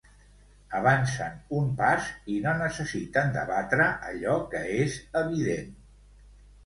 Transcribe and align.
Avancen 0.77 1.35
un 1.57 1.67
pas 1.81 2.07
i 2.35 2.39
no 2.45 2.55
necessiten 2.63 3.35
debatre 3.37 3.89
allò 4.13 4.39
que 4.55 4.63
és 4.85 4.97
evident. 5.23 5.71